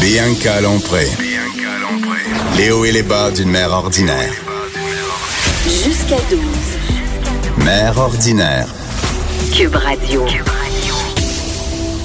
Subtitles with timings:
[0.00, 1.06] Bianca Lompré.
[2.56, 4.32] Les hauts et les bas d'une mère ordinaire.
[5.64, 6.40] Jusqu'à 12.
[7.64, 8.68] Mère ordinaire.
[9.52, 10.24] Cube Radio.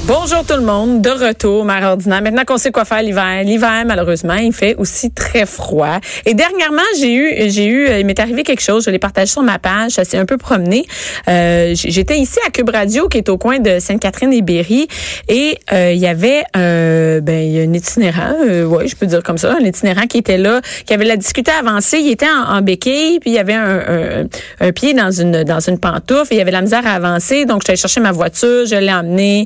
[0.07, 2.23] Bonjour tout le monde, de retour, mère ordinaire.
[2.23, 5.99] Maintenant qu'on sait quoi faire l'hiver, l'hiver malheureusement, il fait aussi très froid.
[6.25, 8.83] Et dernièrement, j'ai eu, j'ai eu, il m'est arrivé quelque chose.
[8.83, 9.91] Je l'ai partagé sur ma page.
[9.91, 10.85] Ça s'est un peu promené.
[11.27, 14.87] Euh, j'étais ici à Cube Radio, qui est au coin de Sainte-Catherine et Berry,
[15.27, 18.95] et euh, il y avait, euh, ben, il y a un itinérant, euh, ouais, je
[18.95, 21.99] peux dire comme ça, un itinérant qui était là, qui avait la difficulté à avancer.
[21.99, 24.25] Il était en, béquille, puis il y avait un, un,
[24.61, 27.45] un, pied dans une dans une pantoufle, et il y avait la misère à avancer.
[27.45, 29.45] Donc, j'allais chercher ma voiture, je l'ai emmené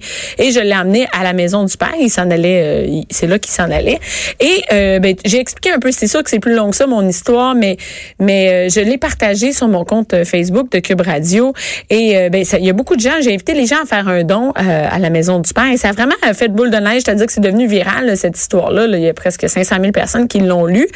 [0.52, 1.94] je l'ai amené à la maison du père.
[2.00, 4.00] Il s'en allait, euh, c'est là qu'il s'en allait.
[4.40, 5.92] Et euh, ben, j'ai expliqué un peu.
[5.92, 7.78] C'est sûr que c'est plus long que ça mon histoire, mais
[8.20, 11.54] mais euh, je l'ai partagé sur mon compte Facebook de Cube Radio.
[11.90, 13.22] Et ben, il y a beaucoup de gens.
[13.22, 15.72] J'ai invité les gens à faire un don à la maison du père.
[15.72, 17.04] Et ça a vraiment fait boule de neige.
[17.06, 18.88] C'est-à-dire que c'est devenu viral cette histoire-là.
[18.88, 20.88] Il y a presque 500 000 personnes qui l'ont lu.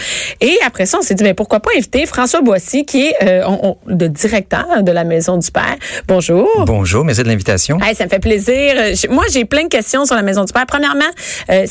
[0.42, 4.08] Et après ça, on s'est dit ben, pourquoi pas inviter François Boissy, qui est le
[4.08, 5.76] directeur de la maison du père.
[6.08, 6.48] Bonjour.
[6.66, 7.80] Bonjour, merci de l'invitation.
[7.82, 8.74] Hey, ça me fait plaisir.
[9.10, 10.66] Moi, j'ai plein de questions sur la maison du père.
[10.66, 11.10] Premièrement,
[11.50, 11.66] euh,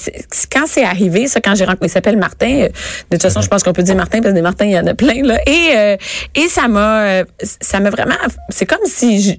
[0.53, 2.63] quand c'est arrivé, ça, quand j'ai rencontré, il s'appelle Martin.
[2.63, 4.73] Euh, de toute façon, je pense qu'on peut dire Martin parce que des Martins, il
[4.73, 5.39] y en a plein là.
[5.47, 5.97] Et euh,
[6.35, 8.15] et ça m'a, ça m'a vraiment,
[8.51, 9.33] c'est comme si je,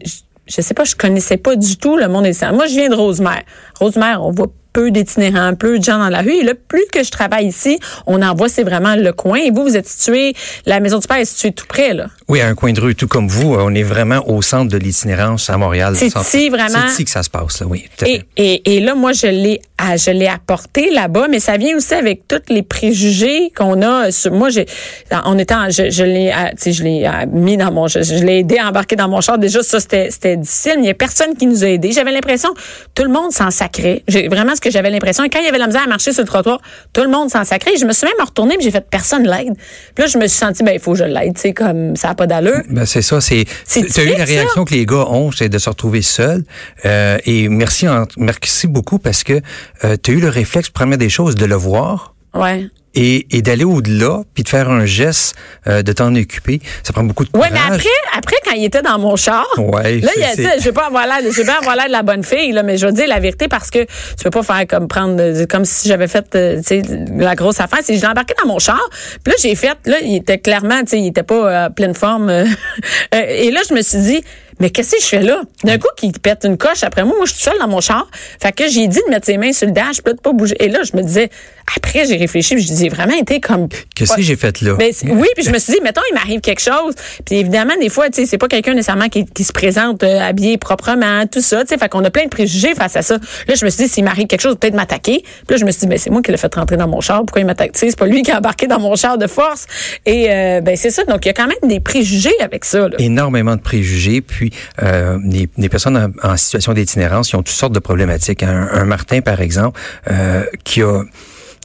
[0.48, 2.96] je, sais pas, je connaissais pas du tout le monde des Moi, je viens de
[2.96, 3.44] Rosemère.
[3.80, 6.34] Rosemère, on voit peu d'itinérants, peu de gens dans la rue.
[6.34, 9.40] Et là, plus que je travaille ici, on en voit, c'est vraiment le coin.
[9.40, 10.34] Et vous, vous êtes situé,
[10.66, 12.08] la Maison du Père est située tout près, là.
[12.28, 13.56] Oui, à un coin de rue, tout comme vous.
[13.56, 15.96] On est vraiment au centre de l'itinérance à Montréal.
[15.96, 16.80] C'est ici, vraiment.
[16.88, 17.86] C'est ici que ça se passe, là, oui.
[18.06, 21.94] Et, et, et, là, moi, je l'ai, je l'ai apporté là-bas, mais ça vient aussi
[21.94, 24.10] avec tous les préjugés qu'on a.
[24.32, 24.68] Moi, j'ai,
[25.12, 28.40] en étant, je, je l'ai, tu sais, je l'ai mis dans mon, je, je l'ai
[28.40, 29.40] aidé à embarquer dans mon char.
[29.40, 30.76] Déjà, ça, c'était, c'était difficile.
[30.78, 31.92] Mais il y a personne qui nous a aidés.
[31.92, 32.50] J'avais l'impression,
[32.94, 34.04] tout le monde s'en sacrait.
[34.08, 35.24] J'ai vraiment ce que j'avais l'impression.
[35.32, 36.62] Quand il y avait la misère à marcher sur le trottoir,
[36.94, 37.78] tout le monde s'en sacrait.
[37.80, 39.56] Je me suis même retournée, mais j'ai fait personne l'aide.
[39.96, 41.96] Puis là, je me suis sentie, ben, il faut que je l'aide, tu sais, comme
[41.96, 42.62] ça n'a pas d'allure.
[42.70, 43.46] Ben, c'est ça, c'est.
[43.68, 46.44] Tu as eu la réaction que les gars ont, c'est de se retrouver seuls.
[46.86, 49.42] Euh, et merci, en, merci beaucoup parce que
[49.84, 52.16] euh, tu as eu le réflexe, première des choses, de le voir.
[52.34, 55.36] Ouais et, et d'aller au-delà, puis de faire un geste,
[55.68, 56.60] euh, de t'en occuper.
[56.84, 57.52] Ça prend beaucoup de courage.
[57.52, 60.48] Ouais, mais après, après quand il était dans mon char, ouais, là, il a dit,
[60.60, 62.64] je vais pas avoir l'air, je vais pas avoir l'air de la bonne fille, là,
[62.64, 65.66] mais je veux dire la vérité parce que tu peux pas faire comme prendre, comme
[65.66, 66.82] si j'avais fait, euh, tu sais,
[67.16, 67.80] la grosse affaire.
[67.84, 68.82] C'est je l'ai embarqué dans mon char,
[69.24, 71.94] puis là j'ai fait, là, il était clairement, tu sais, il était pas à pleine
[71.94, 72.30] forme,
[73.12, 74.24] et là je me suis dit
[74.60, 75.42] mais qu'est-ce que je fais là?
[75.64, 78.08] D'un coup, qui pète une coche après moi, moi, je suis seule dans mon char.
[78.42, 80.56] Fait que j'ai dit de mettre ses mains sur le dash, puis de pas bouger.
[80.60, 81.30] Et là, je me disais,
[81.78, 83.68] après, j'ai réfléchi, puis je disais vraiment été comme.
[83.96, 84.76] Qu'est-ce que j'ai fait là?
[84.78, 86.96] Mais, oui, puis je me suis dit, mettons, il m'arrive quelque chose.
[87.26, 90.20] Puis évidemment, des fois, tu sais, c'est pas quelqu'un nécessairement qui, qui, se présente euh,
[90.20, 91.78] habillé proprement, tout ça, tu sais.
[91.78, 93.18] Fait qu'on a plein de préjugés face à ça.
[93.48, 95.22] Là, je me suis dit, s'il m'arrive quelque chose, peut-être m'attaquer.
[95.22, 97.02] Puis là, je me suis dit, ben, c'est moi qui l'ai fait rentrer dans mon
[97.02, 97.20] char.
[97.20, 97.74] Pourquoi il m'attaque?
[97.74, 99.68] Tu sais, c'est pas lui qui a embarqué dans mon char de force.
[100.06, 101.04] Et, euh, ben, c'est ça.
[101.06, 102.96] Donc, il y a quand même des préjugés avec ça, là.
[103.00, 104.22] Énormément de préjugés.
[104.22, 104.49] Puis,
[104.82, 108.44] euh, des, personnes en, situation d'itinérance qui ont toutes sortes de problématiques.
[108.44, 109.80] Un, un Martin, par exemple,
[110.10, 111.04] euh, qui a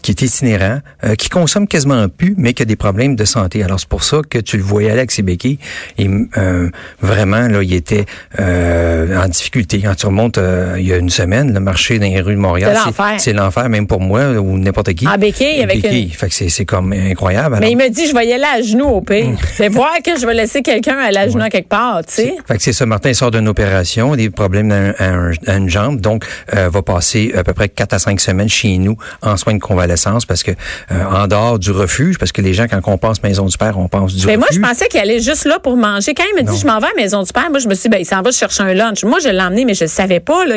[0.04, 3.64] qui est itinérant, euh, qui consomme quasiment plus, mais qui a des problèmes de santé.
[3.64, 5.58] Alors c'est pour ça que tu le voyais aller avec ses béquilles.
[5.96, 6.68] Et euh,
[7.00, 8.04] vraiment, là, il était
[8.38, 9.80] euh, en difficulté.
[9.80, 10.38] Quand tu remontes
[10.76, 12.76] il y a une semaine, le marché dans les rues de Montréal,
[13.16, 15.08] c'est l'enfer, même pour moi ou n'importe qui.
[15.08, 16.10] En béquille, avec béquille.
[16.10, 17.56] Fait que c'est comme incroyable.
[17.60, 19.28] Mais il me dit, je vais y aller à genoux au pire.
[19.58, 22.34] Mais voir que je vais laisser quelqu'un aller à genoux quelque part, tu sais.
[22.46, 22.84] Fait que c'est ça.
[22.84, 27.70] Martin sort d'une opération, des problèmes à, une jambe, donc va passer à peu près
[27.70, 29.93] 4 à 5 semaines chez nous en soins de convalescence
[30.26, 33.46] parce que euh, en dehors du refuge, parce que les gens, quand on pense Maison
[33.46, 36.14] du Père, on pense du Mais moi, je pensais qu'il allait juste là pour manger.
[36.14, 37.84] Quand il me dit, je m'en vais à Maison du Père, moi, je me suis
[37.84, 39.04] dit, ben, il s'en va chercher un lunch.
[39.04, 40.56] Moi, je l'ai emmené, mais je savais pas, là,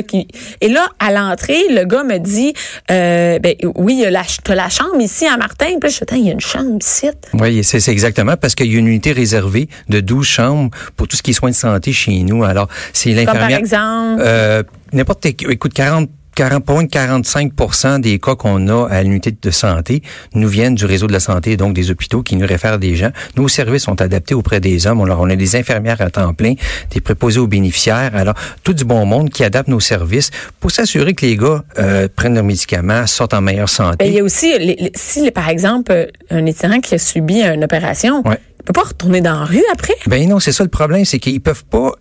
[0.62, 2.54] Et là, à l'entrée, le gars me dit,
[2.92, 5.80] euh, ben, oui, il y a la, chambre ici à Martin.
[5.80, 7.08] Puis je il y a une chambre ici.
[7.34, 11.16] Oui, c'est exactement parce qu'il y a une unité réservée de 12 chambres pour tout
[11.16, 12.44] ce qui est soins de santé chez nous.
[12.44, 13.34] Alors, c'est l'infirmière.
[13.34, 14.22] Comme par exemple?
[14.26, 14.64] Euh,
[14.94, 19.50] n'importe, écoute, 40 40, pas loin de 45 des cas qu'on a à l'unité de
[19.50, 20.04] santé
[20.36, 23.10] nous viennent du réseau de la santé, donc des hôpitaux qui nous réfèrent des gens.
[23.38, 25.02] Nos services sont adaptés auprès des hommes.
[25.02, 26.54] On, on a des infirmières à temps plein,
[26.92, 28.12] des préposés aux bénéficiaires.
[28.16, 30.30] Alors, tout du bon monde qui adapte nos services
[30.60, 34.06] pour s'assurer que les gars euh, prennent leurs médicaments, sortent en meilleure santé.
[34.06, 34.54] Il y a aussi,
[34.94, 38.24] si par exemple, un étudiant qui a subi une opération,
[38.68, 39.96] peut pas retourner dans la rue après?
[40.08, 41.92] Ben non, c'est ça le problème, c'est qu'ils peuvent pas.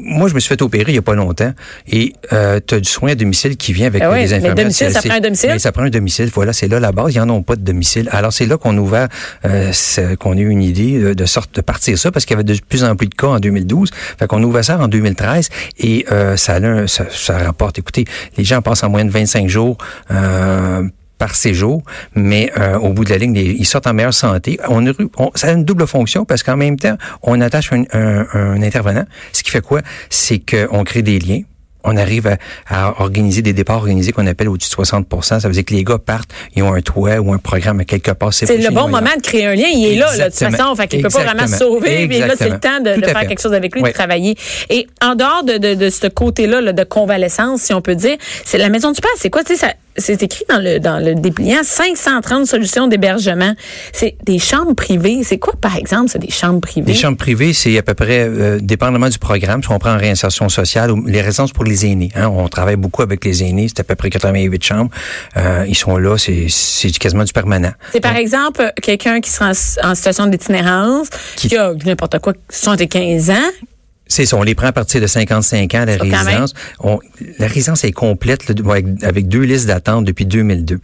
[0.00, 1.52] Moi, je me suis fait opérer il y a pas longtemps
[1.90, 4.54] et euh, tu as du soin à domicile qui vient avec ben les infirmières.
[4.54, 5.50] Mais domicile, ça prend un domicile?
[5.50, 6.30] Mais ça prend un domicile.
[6.32, 7.14] Voilà, c'est là la base.
[7.14, 8.08] Ils en ont pas de domicile.
[8.12, 9.08] Alors c'est là qu'on ouvert,
[9.44, 9.72] euh,
[10.18, 12.44] qu'on a eu une idée de, de sorte de partir ça parce qu'il y avait
[12.44, 13.90] de plus en plus de cas en 2012.
[14.18, 17.78] Fait qu'on ouvert ça en 2013 et euh, ça, a ça, ça rapporte.
[17.78, 18.04] Écoutez,
[18.36, 19.78] les gens passent en moyenne 25 jours.
[20.10, 20.82] Euh,
[21.24, 21.82] par séjour,
[22.14, 24.58] mais euh, au bout de la ligne, ils sortent en meilleure santé.
[24.68, 24.84] On,
[25.16, 28.60] on, ça a une double fonction parce qu'en même temps, on attache un, un, un
[28.60, 29.06] intervenant.
[29.32, 29.80] Ce qui fait quoi?
[30.10, 31.40] C'est qu'on crée des liens
[31.86, 32.34] on arrive
[32.68, 35.84] à, organiser des départs organisés qu'on appelle au-dessus de 60% Ça veut dire que les
[35.84, 38.32] gars partent, ils ont un toit ou un programme à quelque part.
[38.32, 39.68] C'est le bon moment de créer un lien.
[39.70, 40.74] Il est là, là de toute façon.
[40.76, 42.06] Fait qu'il peut pas vraiment se sauver.
[42.08, 44.34] Mais là, c'est le temps de, de faire quelque chose avec lui, de travailler.
[44.70, 48.16] Et en dehors de, de, de ce côté-là là, de convalescence, si on peut dire,
[48.46, 49.10] c'est la maison du père.
[49.18, 53.54] C'est quoi, sais, c'est écrit dans le dans le dépliant 530 solutions d'hébergement.
[53.92, 55.22] C'est des chambres privées.
[55.22, 56.86] C'est quoi par exemple, c'est des chambres privées?
[56.86, 59.98] Des chambres privées, c'est à peu près euh, dépendamment du programme, si on prend en
[59.98, 62.10] réinsertion sociale ou les résidences pour les aînés.
[62.14, 64.90] Hein, on travaille beaucoup avec les aînés, c'est à peu près 88 chambres.
[65.36, 67.72] Euh, ils sont là, c'est c'est quasiment du permanent.
[67.92, 69.50] C'est par exemple quelqu'un qui sera
[69.82, 73.34] en, situation d'itinérance, qui, qui a n'importe quoi 75 ans,
[74.06, 76.54] c'est ça, on les prend à partir de 55 ans, la résidence.
[77.38, 78.44] la résidence est complète
[79.02, 80.78] avec deux listes d'attente depuis 2002.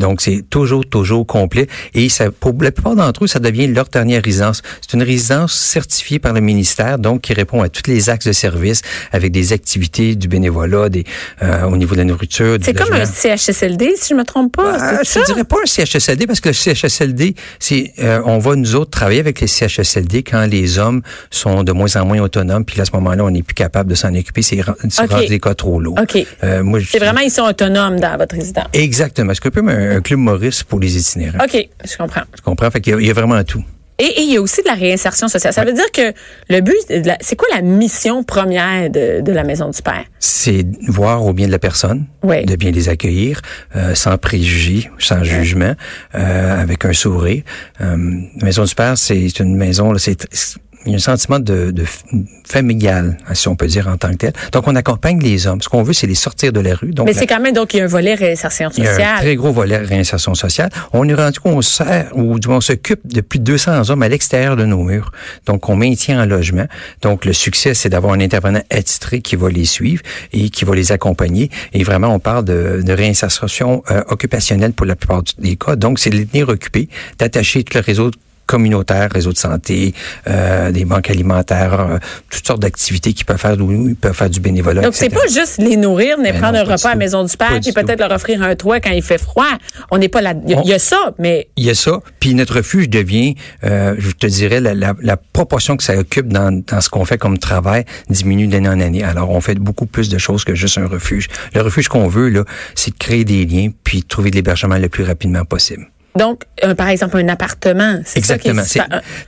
[0.00, 1.68] Donc, c'est toujours, toujours complet.
[1.94, 4.62] Et ça, pour la plupart d'entre eux, ça devient leur dernière résidence.
[4.80, 8.32] C'est une résidence certifiée par le ministère, donc qui répond à tous les axes de
[8.32, 8.82] service
[9.12, 11.04] avec des activités, du bénévolat, des,
[11.42, 12.58] euh, au niveau de la nourriture.
[12.62, 14.78] C'est comme un CHSLD, si je me trompe pas.
[14.78, 18.56] Bah, je ne dirais pas un CHSLD parce que le CHSLD, c'est, euh, on va
[18.56, 22.64] nous autres travailler avec les CHSLD quand les hommes sont de moins en moins autonomes,
[22.64, 24.42] puis à ce moment-là, on n'est plus capable de s'en occuper.
[24.42, 25.28] C'est okay.
[25.28, 25.98] des cas trop lourds.
[26.00, 26.26] OK.
[26.42, 28.66] Euh, c'est vraiment, ils sont autonomes dans votre résidence.
[28.72, 29.32] Exactement.
[29.32, 31.44] Est-ce que peut un club Maurice pour les itinérants.
[31.44, 32.22] OK, je comprends.
[32.36, 32.70] Je comprends?
[32.70, 33.64] Fait qu'il y, a vraiment tout.
[33.98, 35.52] Et, il y a aussi de la réinsertion sociale.
[35.52, 36.14] Ça veut dire que
[36.48, 36.76] le but,
[37.20, 40.04] c'est quoi la mission première de, la Maison du Père?
[40.18, 43.42] C'est voir au bien de la personne, de bien les accueillir,
[43.76, 45.74] euh, sans préjugés, sans jugement,
[46.14, 47.42] euh, avec un sourire.
[47.82, 47.96] Euh,
[48.38, 50.26] la Maison du Père, c'est une maison, c'est
[50.86, 51.84] il y a un sentiment de, de
[52.46, 54.32] familial, si on peut dire en tant que tel.
[54.52, 55.60] Donc, on accompagne les hommes.
[55.60, 56.92] Ce qu'on veut, c'est les sortir de la rue.
[56.92, 58.94] Donc, Mais c'est quand même, donc, il y a un volet réinsertion sociale.
[58.96, 60.70] Il y a un très gros volet réinsertion sociale.
[60.92, 64.02] On est rendu qu'on sert, ou du moins, on s'occupe de plus de 200 hommes
[64.02, 65.12] à l'extérieur de nos murs.
[65.46, 66.66] Donc, on maintient en logement.
[67.02, 70.02] Donc, le succès, c'est d'avoir un intervenant attitré qui va les suivre
[70.32, 71.50] et qui va les accompagner.
[71.74, 75.76] Et vraiment, on parle de, de réinsertion euh, occupationnelle pour la plupart des cas.
[75.76, 76.88] Donc, c'est de les tenir occupés,
[77.18, 78.10] d'attacher tout le réseau
[78.50, 79.94] communautaires, réseaux de santé,
[80.26, 81.98] euh, des banques alimentaires, euh,
[82.30, 84.82] toutes sortes d'activités qui peuvent faire, ils peuvent faire du bénévolat.
[84.82, 87.36] Donc, c'est pas juste les nourrir, mais ben prendre un repas à la maison du
[87.36, 89.46] père, puis peut-être leur offrir un toit quand il fait froid.
[89.92, 90.34] On n'est pas là.
[90.48, 91.48] Il y, a ça, mais.
[91.56, 92.00] Il y a ça.
[92.18, 96.26] Puis notre refuge devient, euh, je te dirais, la, la, la, proportion que ça occupe
[96.26, 99.04] dans, dans ce qu'on fait comme travail diminue d'année en année.
[99.04, 101.28] Alors, on fait beaucoup plus de choses que juste un refuge.
[101.54, 102.44] Le refuge qu'on veut, là,
[102.74, 105.86] c'est de créer des liens puis de trouver de l'hébergement le plus rapidement possible.
[106.16, 106.42] Donc,
[106.76, 108.62] par exemple, un appartement, c'est Exactement.
[108.64, 108.80] C'est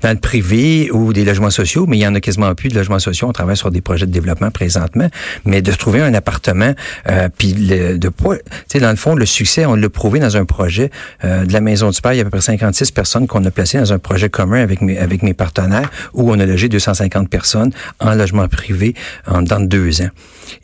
[0.03, 2.75] dans le privé ou des logements sociaux, mais il y en a quasiment plus de
[2.75, 3.29] logements sociaux.
[3.29, 5.09] On travaille sur des projets de développement présentement,
[5.45, 6.73] mais de trouver un appartement,
[7.09, 10.37] euh, puis de pas, tu sais, dans le fond, le succès, on l'a prouvé dans
[10.37, 10.91] un projet
[11.25, 12.13] euh, de la Maison du Père.
[12.13, 14.61] Il y a à peu près 56 personnes qu'on a placées dans un projet commun
[14.63, 18.95] avec mes avec mes partenaires, où on a logé 250 personnes en logement privé
[19.27, 20.11] en dans deux ans.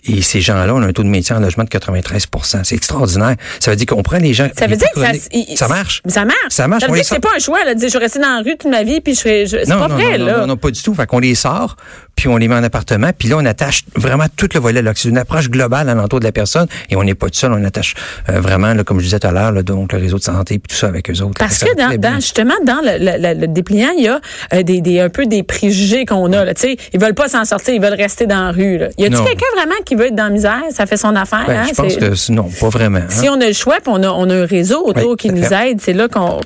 [0.05, 3.37] Et ces gens-là, on a un taux de maintien en logement de 93% C'est extraordinaire.
[3.61, 4.49] Ça veut dire qu'on prend les gens.
[4.59, 5.13] Ça veut dire que ça,
[5.57, 6.03] ça marche?
[6.09, 6.37] Ça marche.
[6.51, 6.83] Ça marche.
[6.83, 8.37] Ça veut dire que c'est pas un choix, là, de dire, je vais rester dans
[8.37, 10.39] la rue toute ma vie, puis je serai, c'est pas vrai, non, là.
[10.39, 10.95] Non, non, pas du tout.
[10.95, 11.77] Fait qu'on les sort,
[12.19, 14.91] puis on les met en appartement, puis là, on attache vraiment tout le volet, là.
[14.97, 17.53] C'est une approche globale à l'entour de la personne, et on n'est pas tout seul,
[17.53, 17.95] on attache
[18.29, 20.67] euh, vraiment, là, comme je disais tout à l'heure, donc le réseau de santé, puis
[20.69, 21.39] tout ça avec eux autres.
[21.39, 24.21] Parce que dans, dans, justement, dans le, le, le, dépliant, il y a
[24.53, 26.55] euh, des, des, un peu des préjugés qu'on a, là.
[26.55, 28.89] Tu sais, ils veulent pas s'en sortir, ils veulent rester dans la rue, là.
[28.99, 30.63] Y a-t-il quelqu'un vraiment qui veut être dans la misère?
[30.71, 31.67] Ça fait son affaire, ben, hein?
[31.69, 32.99] Je pense que non, pas vraiment.
[32.99, 33.11] Hein?
[33.11, 35.53] Si on a le choix, puis on a, on a un réseau autour qui nous
[35.53, 36.41] aide, c'est là qu'on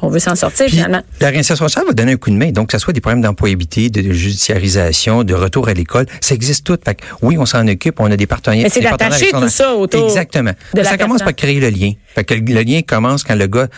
[0.00, 1.02] qu'on veut s'en sortir finalement.
[1.20, 2.50] La réinsertion sociale va donner un coup de main.
[2.50, 6.66] Donc, que ce soit des problèmes d'employabilité, de judiciarisation, de retour à l'école, ça existe
[6.66, 6.78] tout.
[6.82, 8.62] Fait que, oui, on s'en occupe, on a des partenaires.
[8.62, 10.06] Mais c'est d'attacher tout ça autour.
[10.06, 10.52] Exactement.
[10.74, 11.92] De ça commence par créer le lien.
[12.14, 13.68] Fait que le lien commence quand le gars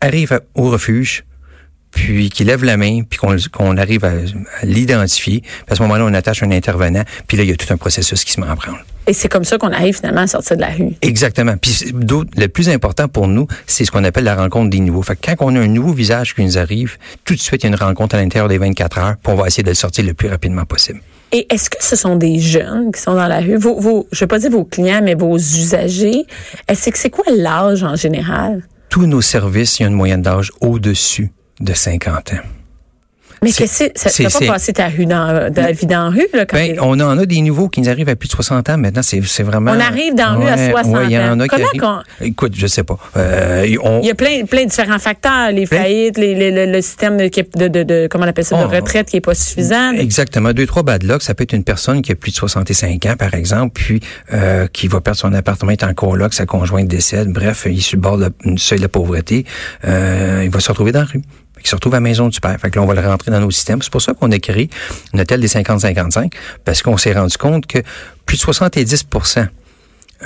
[0.00, 1.24] arrive au refuge,
[1.90, 5.42] puis qu'il lève la main, puis qu'on arrive à, à l'identifier.
[5.68, 8.24] À ce moment-là, on attache un intervenant, puis là, il y a tout un processus
[8.24, 8.84] qui se met en branle.
[9.06, 10.92] Et c'est comme ça qu'on arrive finalement à sortir de la rue.
[11.02, 11.56] Exactement.
[11.56, 15.02] Puis le plus important pour nous, c'est ce qu'on appelle la rencontre des nouveaux.
[15.02, 17.66] Fait que quand on a un nouveau visage qui nous arrive, tout de suite, il
[17.66, 19.74] y a une rencontre à l'intérieur des 24 heures, puis on va essayer de le
[19.74, 21.00] sortir le plus rapidement possible.
[21.32, 23.56] Et est-ce que ce sont des jeunes qui sont dans la rue?
[23.56, 26.24] Vos, vos, je vais pas dire vos clients, mais vos usagers.
[26.68, 28.62] Est-ce que c'est quoi l'âge en général?
[28.90, 32.61] Tous nos services, il y a une moyenne d'âge au-dessus de 50 ans.
[33.42, 34.10] Mais qu'est-ce que c'est?
[34.28, 36.78] Ça pas passer ta rue dans, de la vie dans la rue, là, quand Ben,
[36.80, 39.02] on en a des nouveaux qui nous arrivent à plus de 60 ans maintenant.
[39.02, 39.72] C'est, c'est vraiment.
[39.72, 41.46] On arrive dans la rue à Ouais, 60 ouais, il y en a ans.
[41.48, 42.98] qui Comment arrivent- Écoute, je sais pas.
[43.16, 45.82] Euh, on- Il y a plein, plein de différents facteurs, les Plein.
[45.82, 48.64] faillites, les, les- le, le système de, de, de, de- comment on appelle ça, de
[48.74, 49.92] retraite qui est pas suffisant.
[49.92, 50.52] Exactement.
[50.52, 53.16] Deux, trois bad luck, ça peut être une personne qui a plus de 65 ans,
[53.18, 54.00] par exemple, puis
[54.32, 57.98] euh, qui va perdre son appartement, est en coloc, sa conjointe décède, bref, il sur
[58.16, 59.44] le seuil de la pauvreté,
[59.84, 61.22] euh, il va se retrouver dans la rue.
[61.62, 62.58] Il se retrouve à la maison du père.
[62.60, 63.82] Fait que là, on va le rentrer dans nos systèmes.
[63.82, 64.68] C'est pour ça qu'on a créé
[65.14, 66.32] un hôtel des 50-55,
[66.64, 67.78] parce qu'on s'est rendu compte que
[68.26, 69.06] plus de 70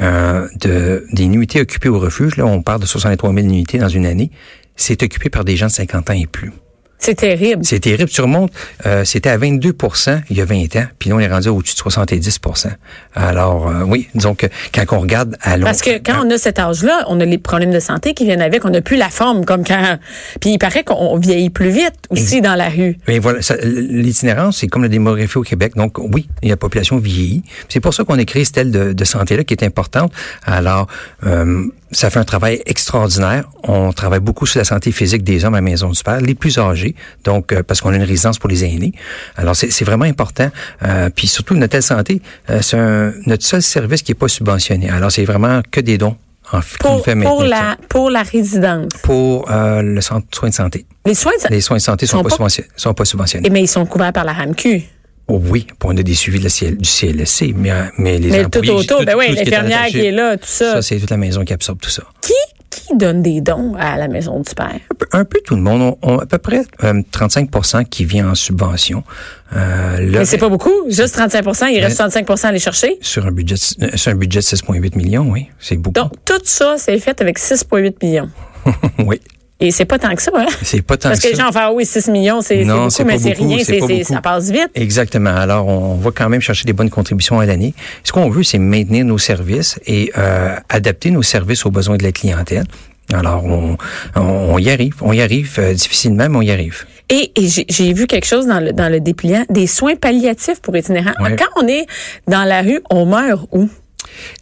[0.01, 3.89] euh, de, des nuitées occupées au refuge, là, on parle de 63 000 nuitées dans
[3.89, 4.31] une année,
[4.77, 6.53] c'est occupé par des gens de 50 ans et plus.
[6.99, 7.65] C'est terrible.
[7.65, 8.09] C'est terrible.
[8.11, 8.51] Tu remontes,
[8.87, 11.75] euh, c'était à 22% il y a 20 ans, puis là, on est rendu au-dessus
[11.75, 12.69] de 70%
[13.15, 16.59] Alors, euh, oui, que quand on regarde à long Parce que quand on a cet
[16.59, 19.45] âge-là, on a les problèmes de santé qui viennent avec, on n'a plus la forme
[19.45, 19.99] comme quand.
[20.41, 22.99] Puis il paraît qu'on vieillit plus vite aussi dans la rue.
[23.09, 25.75] Mais voilà, l'itinérance, c'est comme la démographie au Québec.
[25.77, 27.43] Donc, oui, la population vieillit.
[27.69, 30.13] C'est pour ça qu'on a créé cette aile de, de santé-là qui est importante.
[30.45, 30.87] Alors,
[31.25, 33.45] euh, ça fait un travail extraordinaire.
[33.63, 36.35] On travaille beaucoup sur la santé physique des hommes à la Maison du Père, les
[36.35, 38.93] plus âgés, donc euh, parce qu'on a une résidence pour les aînés.
[39.37, 40.51] Alors, c'est vraiment important.
[40.83, 44.29] Euh, puis surtout, notre telle santé, euh, c'est un- notre seul service qui est pas
[44.29, 44.91] subventionné.
[44.91, 46.17] Alors, c'est vraiment que des dons
[46.53, 48.93] en Pour, fait pour, la, pour la résidence.
[49.03, 50.87] pour euh, le centre de soins de santé.
[51.05, 53.47] Les soins, ça- Les soins de santé sont, Sont pas, pas- subventionnés, sont pas subventionnés.
[53.49, 54.83] Eh, mais ils sont couverts par la RAMQ.
[55.29, 58.31] Oh oui, on a des suivis de la CL du CLSC, mais, euh, mais les
[58.31, 60.75] Mais tout autour, ben oui, tout qui est l'infirmière qui est là, tout ça.
[60.75, 62.05] Ça, c'est toute la maison qui absorbe tout ça.
[62.21, 62.33] Qui,
[62.71, 64.71] qui donne des dons à la maison du père?
[64.91, 65.97] Un peu, un peu tout le monde.
[66.03, 67.51] On, on- à peu près euh, 35
[67.91, 69.03] qui vient en subvention.
[69.57, 70.71] Euh, le- Mais c'est pas beaucoup.
[70.89, 72.97] Juste 35% il reste 65% à aller chercher?
[73.01, 75.95] sur un budget, euh, sur un budget de 6,8 millions, oui, c'est beaucoup.
[75.95, 78.31] Donc, tout ça, c'est fait avec 6,8 millions.
[79.01, 79.21] oui,
[79.59, 80.45] Et c'est pas tant que ça, hein?
[80.63, 81.43] c'est pas tant Parce que que les ça.
[81.45, 84.69] gens vont faire, oui, 6 millions, c'est beaucoup, mais c'est rien, ça passe vite.
[84.75, 85.35] Exactement.
[85.35, 87.73] Alors, on va quand même chercher des bonnes contributions à l'année.
[88.05, 92.03] Ce qu'on veut, c'est maintenir nos services et euh, adapter nos services aux besoins de
[92.03, 92.65] la clientèle.
[93.15, 93.79] Alors, on,
[94.17, 94.97] on, y arrive.
[95.01, 96.85] On y arrive euh, difficilement, mais on y arrive.
[97.09, 100.77] Et, et j'ai- vu quelque chose dans le, dans le dépliant, des soins palliatifs pour
[100.77, 101.13] itinérants.
[101.23, 101.37] Ouais.
[101.37, 101.87] Quand on est
[102.27, 103.69] dans la rue, on meurt où?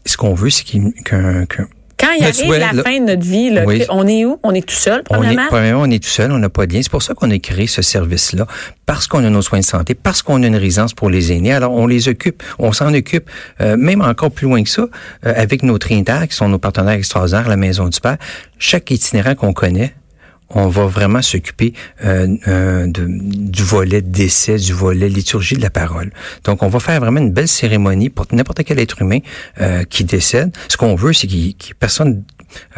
[0.07, 1.69] Ce qu'on veut, c'est qu'il- qu'un qu'un-
[2.05, 3.83] Quand il arrive la là- fin de notre vie, là, Oui.
[3.89, 4.39] on est où?
[4.43, 5.47] On est tout seul, On est, premièrement?
[5.49, 6.81] premièrement, on est tout seul, on n'a pas de lien.
[6.83, 8.47] C'est pour ça qu'on a créé ce service-là,
[8.87, 11.53] parce qu'on a nos soins de santé, parce qu'on a une résidence pour les aînés.
[11.53, 13.31] Alors, on les occupe, on s'en occupe,
[13.61, 16.95] euh, même encore plus loin que ça, euh, avec nos Trinitaires, qui sont nos partenaires
[16.95, 18.17] extraordinaires, la Maison du Père.
[18.59, 19.95] Chaque itinérant qu'on connaît,
[20.55, 26.13] on va vraiment s'occuper euh, du volet décès, du volet liturgie de la parole.
[26.45, 29.19] Donc, on va faire vraiment une belle cérémonie pour n'importe quel être humain
[29.61, 30.57] euh, qui décède.
[30.69, 32.23] Ce qu'on veut, c'est que personne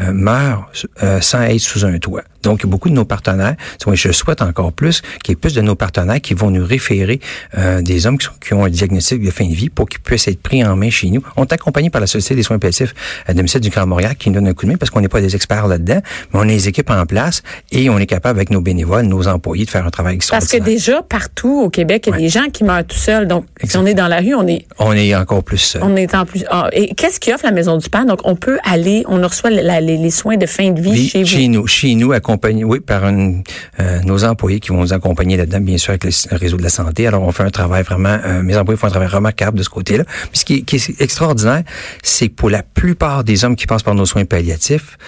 [0.00, 2.24] euh, meurt euh, sans être sous un toit.
[2.46, 3.56] Donc, beaucoup de nos partenaires,
[3.92, 7.18] je souhaite encore plus qu'il y ait plus de nos partenaires qui vont nous référer
[7.58, 9.98] euh, des hommes qui, sont- qui ont un diagnostic de fin de vie pour qu'ils
[10.00, 11.22] puissent être pris en main chez nous.
[11.36, 12.94] On est accompagné par la Société des soins palliatifs
[13.26, 15.08] à domicile du Grand Montréal qui nous donne un coup de main parce qu'on n'est
[15.08, 16.00] pas des experts là-dedans,
[16.32, 19.26] mais on a les équipes en place et on est capable avec nos bénévoles, nos
[19.26, 20.76] employés de faire un travail Parce que extraordinaire.
[20.78, 22.22] déjà, partout au Québec, il y a Ouais.
[22.22, 23.26] des gens qui meurent tout seuls.
[23.26, 25.82] Donc, si on est dans la rue, on est, On est encore plus seul.
[25.82, 26.44] on est en plus.
[26.48, 28.06] Ah, et qu'est-ce qui offre la Maison du Père?
[28.06, 31.08] Donc, on peut aller, on reçoit la- les, les soins de fin de vie Vie
[31.08, 31.26] chez vous.
[31.26, 32.12] chez nous, chez nous,
[32.64, 36.56] oui, par euh, nos employés qui vont nous accompagner là-dedans, bien sûr, avec le, réseau
[36.56, 37.06] de la santé.
[37.06, 39.68] Alors, on fait un travail vraiment, euh, mes employés font un travail remarquable de ce
[39.68, 40.04] côté-là.
[40.30, 41.62] Puis ce qui est extraordinaire,
[42.02, 44.98] c'est que pour la plupart des hommes qui passent par nos soins palliatifs,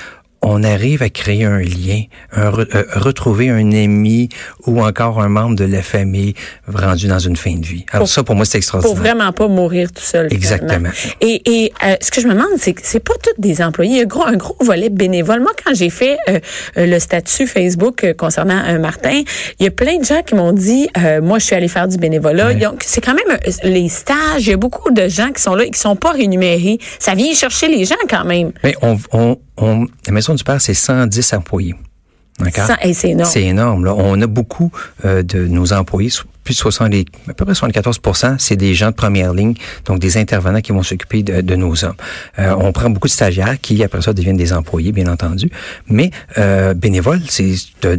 [0.43, 2.03] on arrive à créer un lien,
[2.33, 4.29] un re- euh, retrouver un ami
[4.67, 6.35] ou encore un membre de la famille
[6.73, 7.85] rendu dans une fin de vie.
[7.91, 8.97] Alors Pour- ça, pour moi, c'est Pour extraordinaire.
[9.15, 10.29] vraiment pas mourir tout seul.
[10.33, 10.69] Exactement.
[10.91, 10.91] finalement.
[11.21, 13.93] Et, et euh, ce que je me demande, c'est que c'est pas tous des employés.
[13.93, 15.41] Il y a gros, un gros volet bénévole.
[15.41, 16.39] Moi, quand j'ai fait euh,
[16.77, 19.23] euh, le statut Facebook euh, concernant un Martin,
[19.59, 21.89] il y a plein de gens qui m'ont dit, euh, moi, je suis allé faire
[21.89, 22.51] du bénévolat.
[22.53, 24.47] Ont- C'est quand même euh, les stages.
[24.47, 26.79] Il y a beaucoup de gens qui sont là et qui sont pas rémunérés.
[26.99, 28.53] Ça vient chercher les gens quand même.
[28.63, 31.75] Mais on, on, on, la Maison du Père, c'est 110 employés.
[32.93, 33.31] C'est énorme.
[33.31, 33.85] C'est énorme.
[33.85, 33.95] Là.
[33.97, 34.71] On a beaucoup
[35.05, 36.11] euh, de nos employés,
[36.49, 38.01] plus de 70, à peu près 74
[38.39, 39.53] c'est des gens de première ligne,
[39.85, 41.95] donc des intervenants qui vont s'occuper de, nos hommes.
[42.39, 45.51] Euh, on prend beaucoup de stagiaires qui, après ça, deviennent des employés, bien entendu.
[45.89, 47.53] Mais euh, bénévoles, c'est,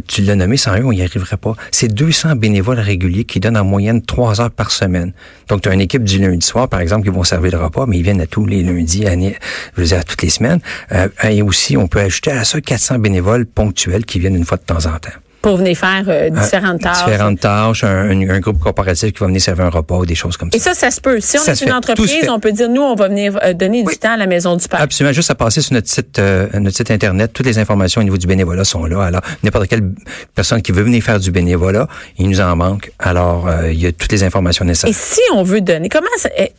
[0.08, 1.54] tu l'as nommé, sans eux, on n'y arriverait pas.
[1.70, 5.12] C'est 200 bénévoles réguliers qui donnent en moyenne trois heures par semaine.
[5.46, 7.86] Donc, tu as une équipe du lundi soir, par exemple, qui vont servir le repas,
[7.86, 9.30] mais ils viennent à tous les lundis, à, je
[9.76, 10.60] veux dire, à toutes les semaines.
[10.90, 14.58] Euh, et aussi, on peut ajouter à ça 400 bénévoles ponctuels qui viennent une fois
[14.58, 17.04] de temps en temps pour venir faire euh, euh, différentes tâches.
[17.04, 20.36] Différentes tâches, un, un, groupe corporatif qui va venir servir un repas ou des choses
[20.36, 20.56] comme ça.
[20.56, 21.20] Et ça, ça se peut.
[21.20, 23.96] Si on est une entreprise, on peut dire, nous, on va venir euh, donner du
[23.96, 24.80] temps à la Maison du Père.
[24.80, 25.12] Absolument.
[25.12, 26.20] Juste à passer sur notre site,
[26.54, 29.02] notre site Internet, toutes les informations au niveau du bénévolat sont là.
[29.02, 29.92] Alors, n'importe quelle
[30.34, 32.92] personne qui veut venir faire du bénévolat, il nous en manque.
[32.98, 34.90] Alors, il y a toutes les informations nécessaires.
[34.90, 36.28] Et si on veut donner, comment ça...
[36.36, 36.52] Eh,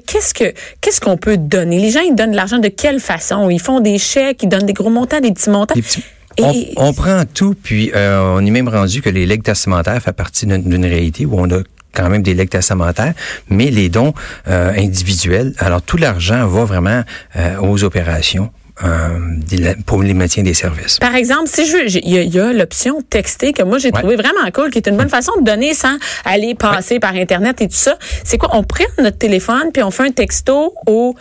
[0.00, 1.78] qu'est-ce que qu'est-ce qu'on peut donner?
[1.78, 3.48] Les gens ils donnent de l'argent de quelle façon?
[3.50, 5.74] Ils font des chèques, ils donnent des gros montants, des petits montants.
[6.38, 10.46] On, prend tout, puis euh, on est même rendu que les legs testamentaires font partie
[10.46, 11.60] d'une réalité où on a
[11.94, 13.12] quand même des legs testamentaires,
[13.48, 14.14] mais les dons
[14.48, 17.02] euh, individuels, alors tout l'argent va vraiment
[17.36, 18.50] euh, aux opérations.
[19.86, 20.98] pour les maintien des services.
[20.98, 24.50] Par exemple, si je veux, il y a, l'option texter que moi j'ai trouvé vraiment
[24.52, 27.76] cool, qui est une bonne façon de donner sans aller passer par internet et tout
[27.76, 27.96] ça.
[28.24, 28.48] C'est quoi?
[28.54, 31.14] On prend notre téléphone puis on fait un texto au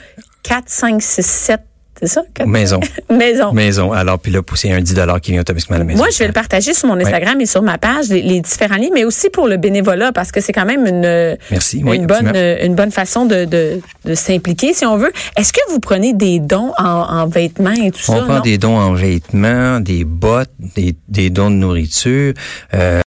[0.44, 1.62] 4 5 6 7
[2.02, 2.24] c'est ça?
[2.46, 2.80] Maison.
[3.10, 3.54] maison.
[3.54, 3.92] Maison.
[3.92, 6.00] Alors, puis là, pousser un 10 qui vient automatiquement à la maison.
[6.00, 8.90] Moi, je vais le partager sur mon Instagram et sur ma page, les, différents liens,
[8.94, 11.80] mais aussi pour le bénévolat, parce que c'est quand même une, Merci.
[11.80, 15.12] une, bonne, une bonne façon de, de, de s'impliquer, si on veut.
[15.38, 18.24] Est-ce que vous prenez des dons en, en vêtements et tout on ça?
[18.24, 22.34] On prend des dons en vêtements, des bottes, des, des dons de nourriture.
[22.74, 23.00] Euh,